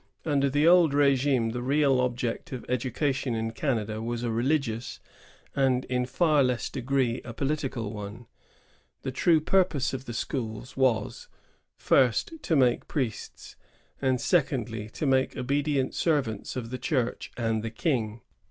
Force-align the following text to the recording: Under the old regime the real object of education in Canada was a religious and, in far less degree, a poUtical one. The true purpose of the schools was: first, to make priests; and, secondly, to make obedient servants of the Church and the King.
Under 0.25 0.49
the 0.49 0.67
old 0.67 0.95
regime 0.95 1.51
the 1.51 1.61
real 1.61 1.99
object 2.01 2.51
of 2.51 2.65
education 2.67 3.35
in 3.35 3.51
Canada 3.51 4.01
was 4.01 4.23
a 4.23 4.31
religious 4.31 4.99
and, 5.55 5.85
in 5.85 6.07
far 6.07 6.43
less 6.43 6.71
degree, 6.71 7.21
a 7.23 7.35
poUtical 7.35 7.91
one. 7.91 8.25
The 9.03 9.11
true 9.11 9.39
purpose 9.39 9.93
of 9.93 10.05
the 10.05 10.15
schools 10.15 10.75
was: 10.75 11.27
first, 11.75 12.31
to 12.41 12.55
make 12.55 12.87
priests; 12.87 13.55
and, 14.01 14.19
secondly, 14.19 14.89
to 14.89 15.05
make 15.05 15.37
obedient 15.37 15.93
servants 15.93 16.55
of 16.55 16.71
the 16.71 16.79
Church 16.79 17.31
and 17.37 17.61
the 17.61 17.69
King. 17.69 18.21